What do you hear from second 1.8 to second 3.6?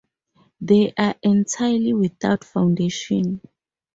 without foundation.